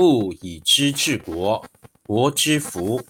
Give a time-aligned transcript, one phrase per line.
[0.00, 1.62] 不以知治国，
[2.04, 3.04] 国之福。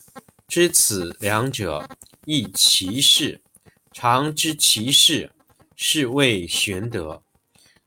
[0.49, 1.89] 知此两者，
[2.25, 3.41] 亦其事。
[3.93, 5.31] 常知其事，
[5.77, 7.23] 是谓玄德。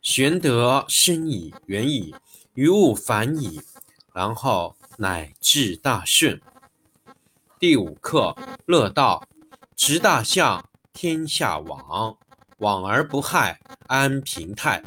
[0.02, 2.16] 玄德深矣，远矣，
[2.54, 3.60] 于物反矣，
[4.14, 6.42] 然后乃至大顺。
[7.60, 8.34] 第五课
[8.66, 9.28] 乐道，
[9.76, 12.18] 执大象，天下往，
[12.60, 14.82] 往而不害，安平泰。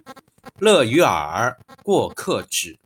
[0.59, 2.79] 乐于耳，过客止。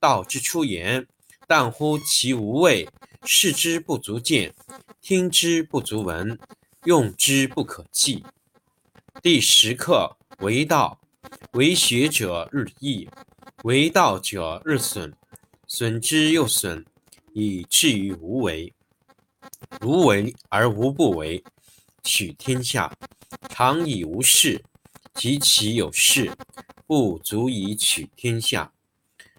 [0.00, 1.06] 道之出言，
[1.46, 2.88] 但乎其无味；
[3.24, 4.54] 视之不足见，
[5.00, 6.38] 听之不足闻，
[6.84, 8.24] 用之不可弃。
[9.22, 11.00] 第十课为道，
[11.52, 13.08] 为学者日益，
[13.64, 15.12] 为道者日损，
[15.66, 16.84] 损之又损，
[17.32, 18.72] 以至于无为。
[19.82, 21.42] 无为而无不为，
[22.02, 22.96] 取天下
[23.48, 24.64] 常以无事，
[25.14, 26.32] 及其有事，
[26.86, 28.72] 不足以取天下。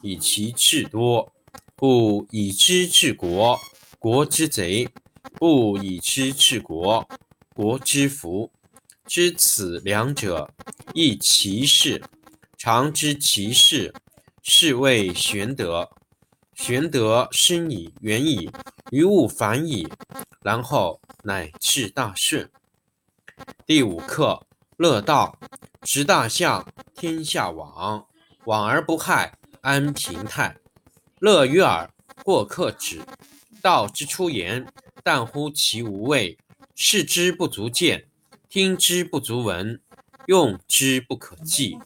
[0.00, 1.32] 以其智多，
[1.74, 3.58] 不以知治国，
[3.98, 4.88] 国之贼；
[5.34, 7.08] 不以知治国，
[7.54, 8.52] 国之福。
[9.06, 10.50] 知此两者，
[10.92, 12.02] 亦其事。
[12.56, 13.94] 常知其事，
[14.42, 15.90] 是谓玄德。
[16.54, 18.50] 玄德深矣，远矣，
[18.90, 19.88] 于物反矣，
[20.42, 22.50] 然后乃至大顺。
[23.64, 24.44] 第五课
[24.76, 25.38] 乐道，
[25.82, 28.06] 执大象，天下往，
[28.44, 29.37] 往而不害。
[29.60, 30.56] 安平泰，
[31.20, 31.90] 乐于耳，
[32.24, 33.00] 过客止。
[33.60, 34.64] 道之出言，
[35.02, 36.36] 但乎其无味；
[36.76, 38.08] 视之不足见，
[38.48, 39.80] 听之不足闻，
[40.26, 41.76] 用之不可计。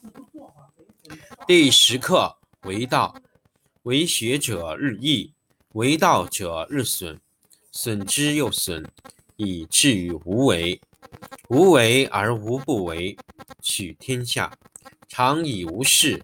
[1.47, 3.15] 第十课为道，
[3.83, 5.33] 为学者日益，
[5.69, 7.19] 为道者日损，
[7.71, 8.87] 损之又损，
[9.35, 10.79] 以至于无为。
[11.49, 13.17] 无为而无不为，
[13.61, 14.55] 取天下
[15.07, 16.23] 常以无事。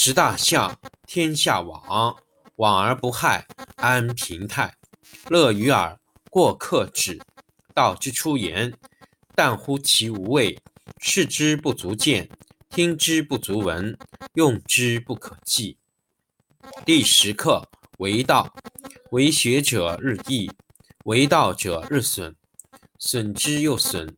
[0.00, 0.78] 执大象，
[1.08, 2.16] 天下往，
[2.54, 4.76] 往而不害，安平泰。
[5.28, 5.98] 乐于耳，
[6.30, 7.20] 过客止。
[7.74, 8.72] 道之出言，
[9.34, 10.56] 但乎其无味；
[11.00, 12.30] 视之不足见，
[12.70, 13.98] 听之不足闻，
[14.34, 15.76] 用之不可计。
[16.86, 17.68] 第十课
[17.98, 18.54] 为道，
[19.10, 20.48] 为学者日益，
[21.06, 22.36] 为道者日损，
[23.00, 24.14] 损之又损，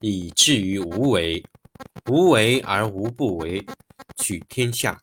[0.00, 1.44] 以至于无为。
[2.06, 3.64] 无为而无不为。
[4.16, 5.00] 取天下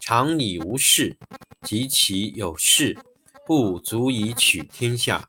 [0.00, 1.16] 常以无事，
[1.62, 2.98] 及其有事，
[3.46, 5.28] 不足以取天下。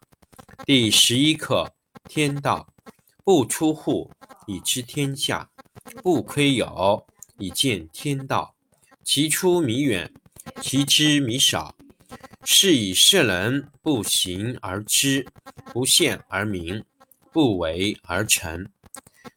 [0.66, 1.74] 第十一课：
[2.10, 2.68] 天道
[3.24, 4.12] 不出户，
[4.48, 5.50] 以知天下；
[6.02, 7.06] 不窥牖，
[7.38, 8.56] 以见天道。
[9.04, 10.12] 其出弥远，
[10.62, 11.76] 其知弥少。
[12.44, 15.26] 是以圣人不行而知，
[15.74, 16.84] 不见而明，
[17.32, 18.68] 不为而成。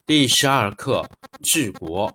[0.06, 1.08] 第十二课：
[1.42, 2.14] 治国。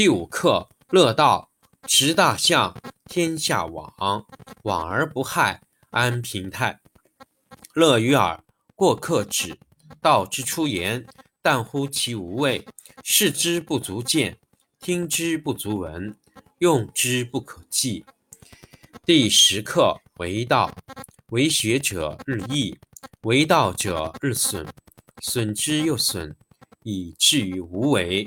[0.00, 1.50] 第五课：乐道，
[1.86, 2.74] 执大象，
[3.04, 4.24] 天下往，
[4.62, 5.60] 往而不害，
[5.90, 6.80] 安平泰。
[7.74, 8.42] 乐于耳，
[8.74, 9.58] 过客止。
[10.00, 11.06] 道之出言，
[11.42, 12.64] 淡乎其无味；
[13.04, 14.38] 视之不足见，
[14.80, 16.16] 听之不足闻，
[16.60, 18.06] 用之不可计。
[19.04, 20.74] 第十课：为道，
[21.26, 22.74] 为学者日益，
[23.24, 24.66] 为道者日损，
[25.20, 26.34] 损之又损，
[26.84, 28.26] 以至于无为。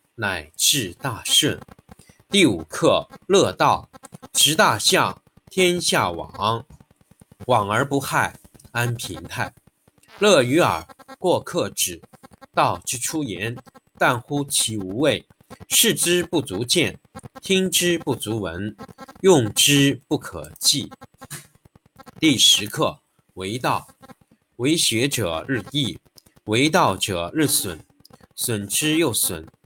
[0.15, 1.59] 乃至大顺。
[2.29, 3.89] 第五课：乐道，
[4.33, 6.65] 执大象，天下往，
[7.47, 8.39] 往而不害，
[8.71, 9.53] 安平泰。
[10.19, 10.87] 乐于耳，
[11.17, 12.01] 过客止。
[12.53, 13.55] 道之出言，
[13.97, 15.25] 淡乎其无味；
[15.69, 16.99] 视之不足见，
[17.41, 18.75] 听之不足闻，
[19.21, 20.91] 用之不可计。
[22.19, 22.99] 第十课：
[23.35, 23.87] 为道，
[24.57, 25.97] 为学者日益，
[26.43, 27.79] 为道者日损，
[28.35, 29.47] 损之又损。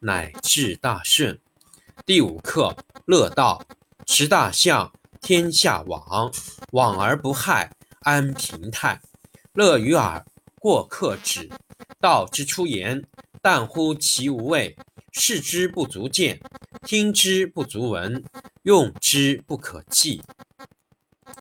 [0.00, 1.38] 乃至大顺。
[2.06, 2.76] 第五课：
[3.06, 3.62] 乐道，
[4.06, 6.32] 持大象，天下往，
[6.72, 9.00] 往而不害，安平泰。
[9.52, 10.24] 乐于耳，
[10.58, 11.48] 过客止。
[12.00, 13.04] 道之出言，
[13.42, 14.74] 淡乎其无味；
[15.12, 16.40] 视之不足见，
[16.86, 18.24] 听之不足闻，
[18.62, 20.22] 用之不可计。